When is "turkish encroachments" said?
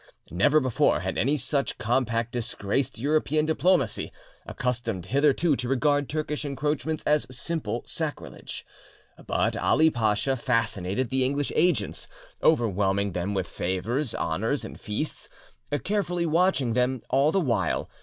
6.09-7.03